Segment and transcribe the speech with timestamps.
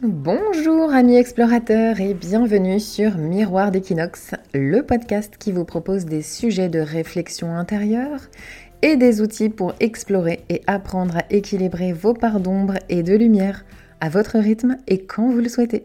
[0.00, 6.68] Bonjour amis explorateurs et bienvenue sur Miroir d'équinoxe, le podcast qui vous propose des sujets
[6.68, 8.20] de réflexion intérieure
[8.82, 13.64] et des outils pour explorer et apprendre à équilibrer vos parts d'ombre et de lumière
[14.00, 15.84] à votre rythme et quand vous le souhaitez.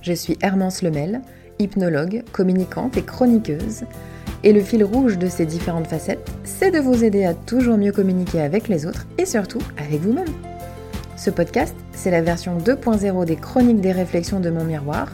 [0.00, 1.20] Je suis Hermance Lemel,
[1.58, 3.84] hypnologue, communicante et chroniqueuse.
[4.44, 7.92] Et le fil rouge de ces différentes facettes, c'est de vous aider à toujours mieux
[7.92, 10.49] communiquer avec les autres et surtout avec vous-même.
[11.20, 15.08] Ce podcast, c'est la version 2.0 des chroniques des réflexions de mon miroir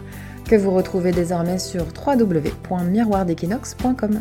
[0.48, 4.20] que vous retrouvez désormais sur www.miroirdequinox.com.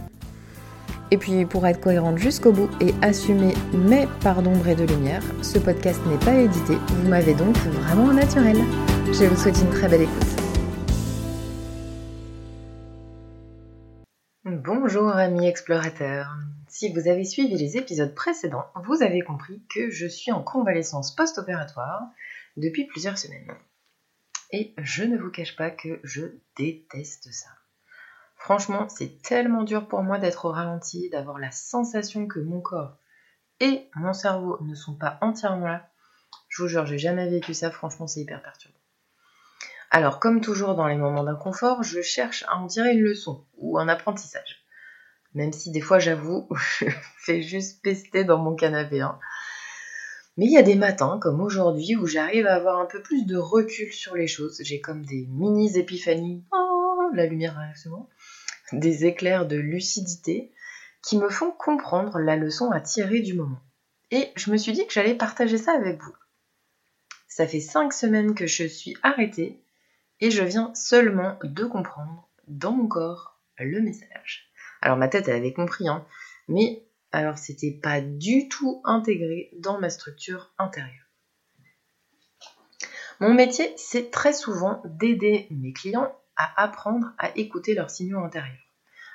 [1.11, 5.21] Et puis pour être cohérente jusqu'au bout et assumer mes parts d'ombre et de lumière,
[5.44, 8.58] ce podcast n'est pas édité, vous m'avez donc vraiment naturel.
[9.05, 10.45] Je vous souhaite une très belle écoute.
[14.95, 16.34] Bonjour amis explorateurs.
[16.70, 21.14] Si vous avez suivi les épisodes précédents, vous avez compris que je suis en convalescence
[21.14, 22.03] post-opératoire
[22.56, 23.53] depuis plusieurs semaines.
[24.52, 26.22] Et je ne vous cache pas que je
[26.56, 27.50] déteste ça.
[28.38, 32.95] Franchement, c'est tellement dur pour moi d'être au ralenti, d'avoir la sensation que mon corps
[33.59, 35.89] et mon cerveau ne sont pas entièrement là.
[36.47, 38.80] Je vous jure, j'ai jamais vécu ça, franchement, c'est hyper perturbant.
[39.91, 43.78] Alors, comme toujours dans les moments d'inconfort, je cherche à en tirer une leçon ou
[43.78, 44.64] un apprentissage.
[45.36, 46.47] Même si des fois, j'avoue,
[46.80, 49.02] je fais juste pester dans mon canapé.
[49.02, 49.19] Hein.
[50.38, 53.25] Mais il y a des matins, comme aujourd'hui, où j'arrive à avoir un peu plus
[53.25, 54.61] de recul sur les choses.
[54.63, 56.44] J'ai comme des mini épiphanies.
[56.53, 58.09] Oh, la lumière souvent.
[58.72, 60.52] Des éclairs de lucidité
[61.03, 63.61] qui me font comprendre la leçon à tirer du moment.
[64.11, 66.16] Et je me suis dit que j'allais partager ça avec vous.
[67.28, 69.59] Ça fait cinq semaines que je suis arrêtée
[70.22, 74.50] et je viens seulement de comprendre dans mon corps le message.
[74.86, 76.05] Alors ma tête elle avait compris, hein,
[76.47, 81.08] mais alors c'était pas du tout intégré dans ma structure intérieure.
[83.19, 88.62] Mon métier, c'est très souvent d'aider mes clients à apprendre à écouter leurs signaux intérieurs.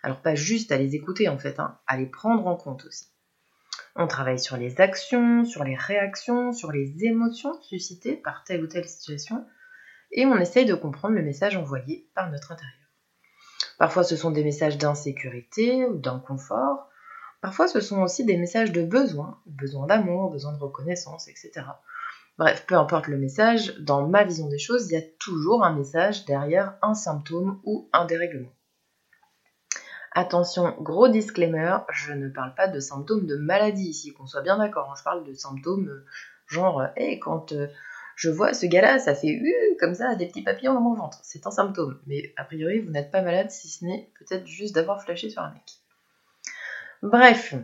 [0.02, 3.06] Alors pas juste à les écouter en fait, hein, à les prendre en compte aussi.
[3.94, 8.66] On travaille sur les actions, sur les réactions, sur les émotions suscitées par telle ou
[8.66, 9.46] telle situation,
[10.10, 12.79] et on essaye de comprendre le message envoyé par notre intérieur.
[13.80, 16.90] Parfois ce sont des messages d'insécurité ou d'inconfort,
[17.40, 21.62] parfois ce sont aussi des messages de besoin, besoin d'amour, besoin de reconnaissance, etc.
[22.36, 25.72] Bref, peu importe le message, dans ma vision des choses, il y a toujours un
[25.72, 28.52] message derrière un symptôme ou un dérèglement.
[30.12, 34.58] Attention, gros disclaimer, je ne parle pas de symptômes de maladie ici, qu'on soit bien
[34.58, 34.94] d'accord, hein.
[34.98, 36.04] je parle de symptômes euh,
[36.48, 37.66] genre, hé, quand euh,
[38.20, 41.18] je vois ce gars-là, ça fait uh, comme ça, des petits papillons dans mon ventre.
[41.22, 41.98] C'est un symptôme.
[42.06, 45.40] Mais a priori, vous n'êtes pas malade si ce n'est peut-être juste d'avoir flashé sur
[45.40, 45.62] un mec.
[47.02, 47.54] Bref.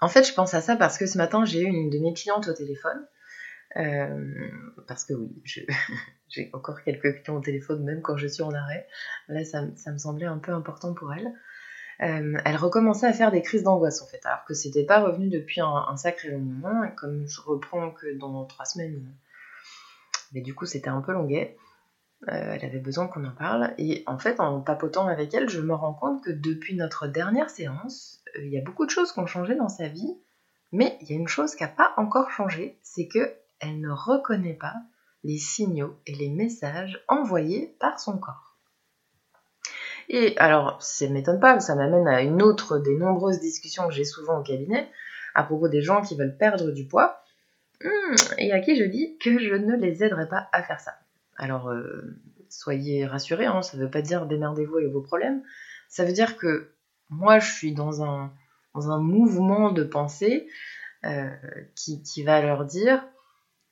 [0.00, 2.14] En fait, je pense à ça parce que ce matin, j'ai eu une de mes
[2.14, 3.06] clientes au téléphone.
[3.76, 4.32] Euh,
[4.88, 5.40] parce que oui,
[6.28, 8.88] j'ai encore quelques clients au téléphone, même quand je suis en arrêt.
[9.28, 11.32] Là, ça, me semblait un peu important pour elle.
[12.00, 15.28] Euh, elle recommençait à faire des crises d'angoisse en fait, alors que c'était pas revenu
[15.28, 16.90] depuis un, sacré long moment.
[16.96, 19.14] Comme je reprends que dans trois semaines,
[20.32, 21.56] mais du coup c'était un peu longuet.
[22.26, 23.74] Euh, elle avait besoin qu'on en parle.
[23.78, 27.48] Et en fait, en papotant avec elle, je me rends compte que depuis notre dernière
[27.48, 30.18] séance, euh, il y a beaucoup de choses qui ont changé dans sa vie,
[30.72, 33.90] mais il y a une chose qui n'a pas encore changé, c'est que elle ne
[33.90, 34.74] reconnaît pas
[35.22, 38.56] les signaux et les messages envoyés par son corps.
[40.08, 43.94] Et alors, ça ne m'étonne pas, ça m'amène à une autre des nombreuses discussions que
[43.94, 44.90] j'ai souvent au cabinet
[45.34, 47.22] à propos des gens qui veulent perdre du poids
[48.38, 50.94] et à qui je dis que je ne les aiderai pas à faire ça.
[51.36, 52.18] Alors, euh,
[52.48, 55.42] soyez rassurés, hein, ça ne veut pas dire démerdez-vous avec vos problèmes,
[55.88, 56.72] ça veut dire que
[57.10, 58.32] moi je suis dans un,
[58.74, 60.48] dans un mouvement de pensée
[61.04, 61.30] euh,
[61.74, 63.04] qui, qui va leur dire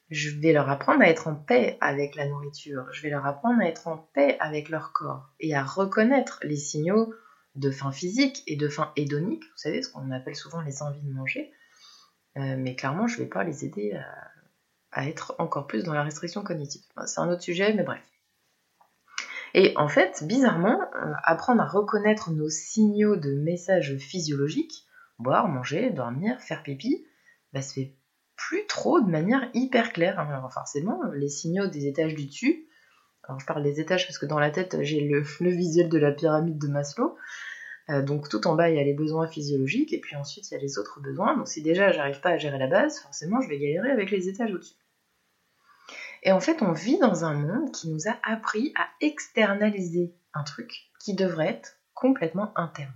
[0.09, 3.61] je vais leur apprendre à être en paix avec la nourriture, je vais leur apprendre
[3.61, 7.12] à être en paix avec leur corps et à reconnaître les signaux
[7.56, 11.03] de faim physique et de faim hédonique, vous savez, ce qu'on appelle souvent les envies
[11.03, 11.51] de manger,
[12.36, 13.98] euh, mais clairement, je ne vais pas les aider
[14.92, 16.83] à, être encore plus dans la restriction cognitive.
[17.04, 18.00] C'est un autre sujet, mais bref.
[19.53, 24.86] Et en fait, bizarrement, euh, apprendre à reconnaître nos signaux de messages physiologiques,
[25.18, 27.06] boire, manger, dormir, faire pipi,
[27.53, 27.94] bah, se fait
[28.36, 30.18] plus trop de manière hyper claire.
[30.18, 32.66] Alors forcément, les signaux des étages du dessus,
[33.24, 35.98] alors je parle des étages parce que dans la tête j'ai le, le visuel de
[35.98, 37.16] la pyramide de Maslow, euh,
[37.88, 40.56] donc tout en bas, il y a les besoins physiologiques, et puis ensuite, il y
[40.56, 41.36] a les autres besoins.
[41.36, 44.28] Donc si déjà, j'arrive pas à gérer la base, forcément, je vais galérer avec les
[44.28, 44.74] étages au-dessus.
[46.22, 50.42] Et en fait, on vit dans un monde qui nous a appris à externaliser un
[50.42, 52.94] truc qui devrait être complètement interne.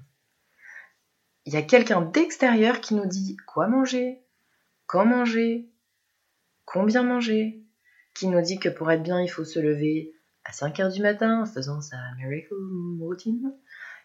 [1.47, 4.21] Il y a quelqu'un d'extérieur qui nous dit quoi manger,
[4.87, 5.71] quand manger,
[6.65, 7.63] combien manger,
[8.15, 10.13] qui nous dit que pour être bien, il faut se lever
[10.45, 12.55] à 5 heures du matin en faisant sa miracle
[13.01, 13.55] routine.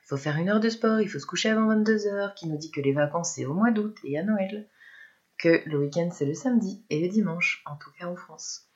[0.06, 2.48] Il faut faire une heure de sport, il faut se coucher avant 22 heures, qui
[2.48, 4.70] nous dit que les vacances c'est au mois d'août et à Noël,
[5.40, 8.70] que le week-end c'est le samedi et le dimanche, en tout cas en France.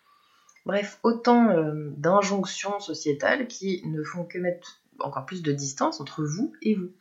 [0.66, 6.24] Bref, autant euh, d'injonctions sociétales qui ne font que mettre encore plus de distance entre
[6.24, 6.92] vous et vous.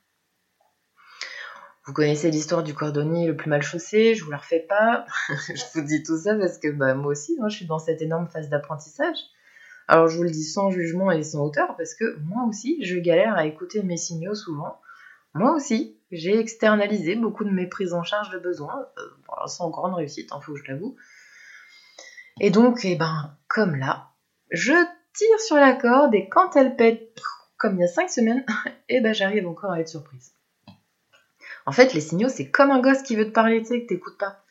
[1.86, 5.06] Vous connaissez l'histoire du cordonnier le plus mal chaussé, je vous la refais pas.
[5.48, 8.02] je vous dis tout ça parce que bah, moi aussi, hein, je suis dans cette
[8.02, 9.16] énorme phase d'apprentissage.
[9.88, 12.98] Alors je vous le dis sans jugement et sans hauteur parce que moi aussi, je
[12.98, 14.78] galère à écouter mes signaux souvent.
[15.32, 19.94] Moi aussi, j'ai externalisé beaucoup de mes prises en charge de besoins, euh, sans grande
[19.94, 20.96] réussite, en hein, faut que je l'avoue.
[22.40, 24.10] Et donc, eh ben, comme là,
[24.50, 24.72] je
[25.14, 27.18] tire sur la corde et quand elle pète,
[27.56, 28.44] comme il y a 5 semaines,
[28.90, 30.32] eh ben j'arrive encore à être surprise.
[31.64, 33.88] En fait, les signaux, c'est comme un gosse qui veut te parler, tu sais, que
[33.88, 34.42] t'écoutes pas.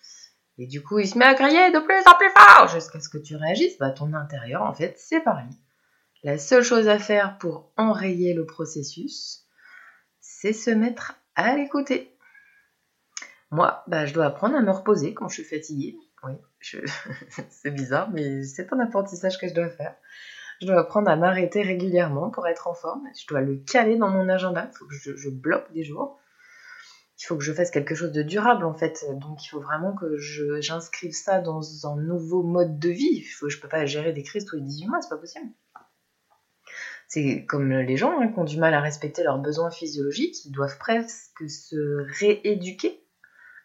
[0.58, 3.10] Et du coup, il se met à crier de plus en plus fort jusqu'à ce
[3.10, 3.78] que tu réagisses.
[3.78, 5.50] Bah, ton intérieur, en fait, c'est pareil.
[6.24, 9.46] La seule chose à faire pour enrayer le processus,
[10.20, 12.18] c'est se mettre à l'écouter.
[13.52, 15.98] Moi, bah, je dois apprendre à me reposer quand je suis fatiguée.
[16.24, 16.34] Oui,
[17.50, 19.96] c'est bizarre, mais c'est un apprentissage que je dois faire.
[20.60, 23.08] Je dois apprendre à m'arrêter régulièrement pour être en forme.
[23.16, 24.68] Je dois le caler dans mon agenda.
[24.74, 26.20] Il faut que je bloque des jours
[27.20, 29.06] il faut que je fasse quelque chose de durable en fait.
[29.16, 33.24] Donc il faut vraiment que j'inscrive ça dans un nouveau mode de vie.
[33.24, 35.48] Faut, je peux pas gérer des crises tous les 18 mois, c'est pas possible.
[37.08, 40.52] C'est comme les gens hein, qui ont du mal à respecter leurs besoins physiologiques, ils
[40.52, 43.02] doivent presque se rééduquer,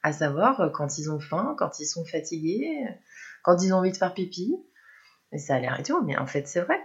[0.03, 2.87] à savoir quand ils ont faim, quand ils sont fatigués,
[3.43, 4.55] quand ils ont envie de faire pipi.
[5.33, 6.81] Et ça a l'air idiot, mais en fait c'est vrai.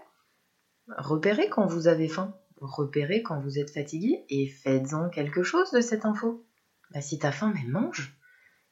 [0.97, 5.81] Repérez quand vous avez faim, repérez quand vous êtes fatigué et faites-en quelque chose de
[5.81, 6.46] cette info.
[6.91, 8.17] Bah, si t'as faim, mais mange.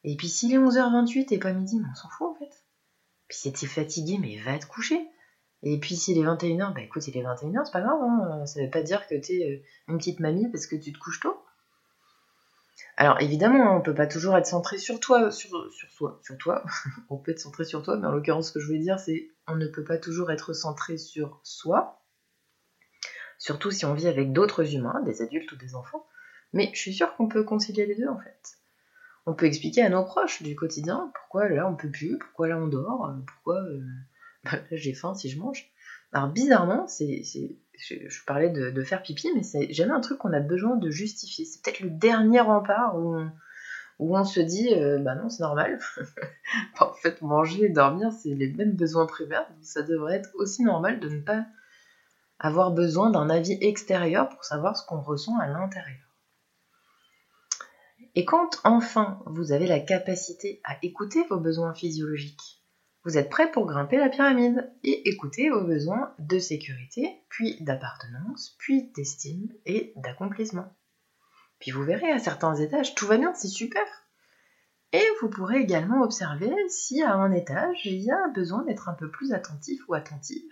[0.03, 2.63] Et puis s'il est 11h28 et pas midi, mais on s'en fout en fait.
[3.27, 4.99] Puis si t'es fatigué, mais va te coucher.
[5.63, 7.99] Et puis s'il est 21h, bah écoute, il est 21h, c'est pas grave.
[8.01, 8.45] Hein.
[8.45, 11.21] Ça veut pas dire que t'es euh, une petite mamie parce que tu te couches
[11.21, 11.35] tôt.
[12.97, 15.49] Alors évidemment, on peut pas toujours être centré sur toi, sur,
[15.89, 16.63] soi, sur toi.
[17.09, 19.31] on peut être centré sur toi, mais en l'occurrence, ce que je voulais dire, c'est
[19.47, 22.03] on ne peut pas toujours être centré sur soi.
[23.37, 26.05] Surtout si on vit avec d'autres humains, des adultes ou des enfants.
[26.55, 28.57] Mais je suis sûre qu'on peut concilier les deux en fait.
[29.25, 32.57] On peut expliquer à nos proches du quotidien pourquoi là on peut plus, pourquoi là
[32.57, 33.81] on dort, euh, pourquoi euh,
[34.45, 35.69] bah, là j'ai faim si je mange.
[36.13, 37.23] Alors bizarrement, c'est,
[37.77, 41.43] je, parlais de, faire pipi, mais c'est jamais un truc qu'on a besoin de justifier.
[41.43, 43.17] C'est peut-être le dernier rempart où
[43.99, 45.77] on, se dit euh, bah non c'est normal.
[46.79, 50.63] en fait manger et dormir c'est les mêmes besoins primaires, donc ça devrait être aussi
[50.63, 51.45] normal de ne pas
[52.39, 56.04] avoir besoin d'un avis extérieur pour savoir ce qu'on ressent à l'intérieur.
[58.15, 62.63] Et quand enfin vous avez la capacité à écouter vos besoins physiologiques,
[63.03, 68.55] vous êtes prêt pour grimper la pyramide et écouter vos besoins de sécurité, puis d'appartenance,
[68.57, 70.73] puis d'estime et d'accomplissement.
[71.59, 73.85] Puis vous verrez à certains étages, tout va bien, c'est super.
[74.93, 78.93] Et vous pourrez également observer si à un étage, il y a besoin d'être un
[78.93, 80.51] peu plus attentif ou attentive.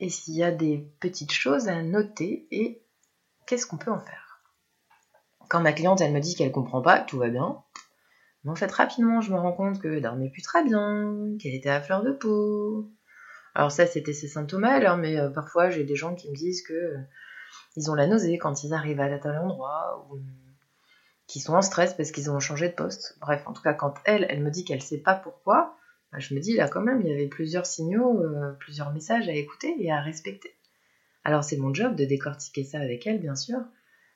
[0.00, 2.84] Et s'il y a des petites choses à noter et
[3.46, 4.31] qu'est-ce qu'on peut en faire.
[5.52, 7.62] Quand ma cliente, elle me dit qu'elle comprend pas, tout va bien.
[8.42, 11.68] Mais en fait, rapidement, je me rends compte que dormait plus très bien, qu'elle était
[11.68, 12.90] à fleur de peau.
[13.54, 16.62] Alors ça, c'était ses symptômes hein, mais euh, parfois, j'ai des gens qui me disent
[16.62, 16.96] que euh,
[17.76, 20.20] ils ont la nausée quand ils arrivent à tel endroit, ou
[21.26, 23.18] qui sont en stress parce qu'ils ont changé de poste.
[23.20, 25.76] Bref, en tout cas, quand elle, elle me dit qu'elle sait pas pourquoi,
[26.12, 29.28] bah, je me dis là quand même, il y avait plusieurs signaux, euh, plusieurs messages
[29.28, 30.54] à écouter et à respecter.
[31.24, 33.58] Alors c'est mon job de décortiquer ça avec elle, bien sûr,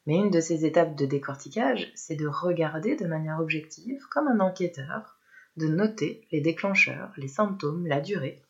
[0.06, 4.40] mais une de ces étapes de décortiquage, c'est de regarder de manière objective, comme un
[4.40, 5.18] enquêteur,
[5.56, 8.42] de noter les déclencheurs, les symptômes, la durée.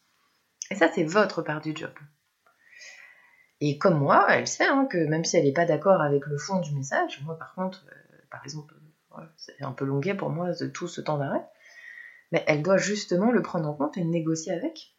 [0.70, 1.92] Et ça, c'est votre part du job.
[3.60, 6.36] Et comme moi, elle sait hein, que même si elle n'est pas d'accord avec le
[6.36, 8.74] fond du message, moi par contre, euh, par exemple,
[9.38, 11.44] c'est un peu longuet pour moi de tout ce temps d'arrêt,
[12.32, 14.94] mais elle doit justement le prendre en compte et le négocier avec.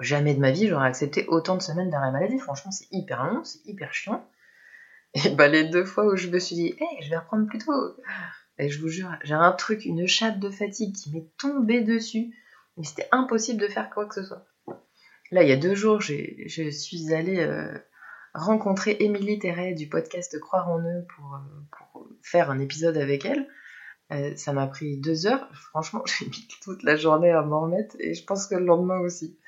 [0.00, 3.42] Jamais de ma vie j'aurais accepté autant de semaines d'arrêt maladie, franchement c'est hyper long,
[3.44, 4.28] c'est hyper chiant.
[5.14, 7.58] Et bah, les deux fois où je me suis dit, hé, je vais reprendre plus
[7.58, 7.96] tôt.
[8.58, 12.34] Et je vous jure, j'ai un truc, une chape de fatigue qui m'est tombée dessus.
[12.76, 14.46] Mais c'était impossible de faire quoi que ce soit.
[15.30, 17.76] Là, il y a deux jours, je suis allée euh,
[18.34, 21.38] rencontrer Émilie Terret du podcast Croire en eux pour, euh,
[21.70, 23.46] pour faire un épisode avec elle.
[24.10, 25.48] Euh, ça m'a pris deux heures.
[25.52, 29.00] Franchement, j'ai mis toute la journée à m'en remettre et je pense que le lendemain
[29.00, 29.38] aussi.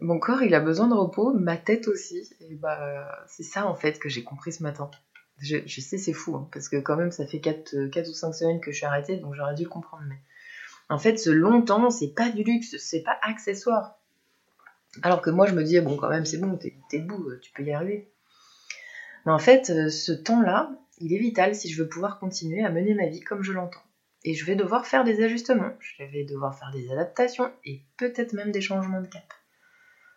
[0.00, 2.30] Mon corps, il a besoin de repos, ma tête aussi.
[2.40, 4.90] Et bah, c'est ça en fait que j'ai compris ce matin.
[5.40, 8.32] Je, sais, c'est fou, hein, parce que quand même, ça fait 4, 4, ou 5
[8.32, 10.02] semaines que je suis arrêtée, donc j'aurais dû le comprendre.
[10.06, 10.20] Mais
[10.90, 13.98] En fait, ce longtemps, c'est pas du luxe, c'est pas accessoire.
[15.02, 17.62] Alors que moi, je me disais, bon, quand même, c'est bon, t'es debout, tu peux
[17.62, 18.10] y arriver.
[19.24, 22.70] Mais en fait, euh, ce temps-là, il est vital si je veux pouvoir continuer à
[22.70, 23.82] mener ma vie comme je l'entends.
[24.24, 28.34] Et je vais devoir faire des ajustements, je vais devoir faire des adaptations et peut-être
[28.34, 29.24] même des changements de cap.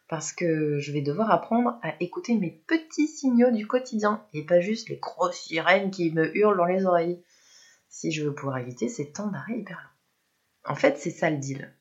[0.07, 4.59] Parce que je vais devoir apprendre à écouter mes petits signaux du quotidien et pas
[4.59, 7.23] juste les grosses sirènes qui me hurlent dans les oreilles.
[7.89, 10.71] Si je veux pouvoir éviter ces temps d'arrêt hyper longs.
[10.71, 11.73] En fait, c'est ça le deal.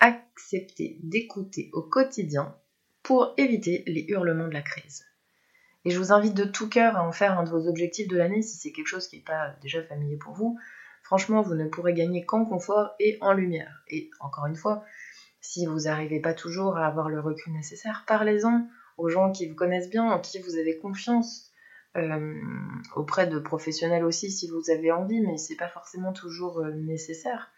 [0.00, 2.56] Accepter d'écouter au quotidien
[3.02, 5.06] pour éviter les hurlements de la crise.
[5.84, 8.16] Et je vous invite de tout cœur à en faire un de vos objectifs de
[8.16, 10.58] l'année si c'est quelque chose qui n'est pas déjà familier pour vous.
[11.02, 13.82] Franchement, vous ne pourrez gagner qu'en confort et en lumière.
[13.88, 14.84] Et encore une fois,
[15.40, 18.68] si vous n'arrivez pas toujours à avoir le recul nécessaire, parlez-en
[18.98, 21.50] aux gens qui vous connaissent bien, en qui vous avez confiance,
[21.96, 22.34] euh,
[22.94, 27.50] auprès de professionnels aussi si vous avez envie, mais c'est pas forcément toujours euh, nécessaire.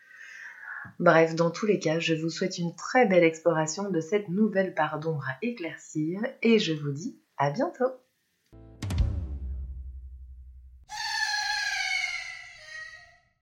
[0.99, 4.75] Bref, dans tous les cas, je vous souhaite une très belle exploration de cette nouvelle
[4.75, 7.93] part d'ombre à éclaircir et je vous dis à bientôt